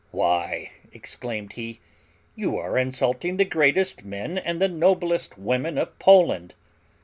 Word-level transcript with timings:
"Why," 0.09 0.71
exclaimed 0.91 1.53
he, 1.53 1.79
"you 2.35 2.57
are 2.57 2.75
insulting 2.75 3.37
the 3.37 3.45
greatest 3.45 4.03
men 4.03 4.35
and 4.39 4.59
the 4.59 4.67
noblest 4.67 5.37
women 5.37 5.77
of 5.77 5.99
Poland! 5.99 6.55